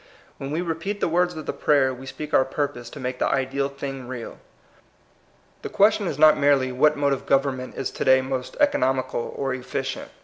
When 0.39 0.49
we 0.49 0.61
repeat 0.63 0.99
liie 0.99 1.11
words 1.11 1.35
of 1.35 1.45
the 1.45 1.53
prayer, 1.53 1.93
we 1.93 2.07
speak 2.07 2.33
our 2.33 2.43
purpose 2.43 2.89
to 2.89 2.99
make 2.99 3.19
the 3.19 3.27
ideal 3.27 3.69
thing 3.69 4.07
real. 4.07 4.39
The 5.61 5.69
question 5.69 6.07
is 6.07 6.17
not 6.17 6.39
merely 6.39 6.71
what 6.71 6.97
mode 6.97 7.13
of 7.13 7.27
government 7.27 7.75
is 7.77 7.91
to 7.91 8.05
day 8.05 8.19
most 8.23 8.57
economical 8.59 9.31
or 9.37 9.53
efficient. 9.53 10.09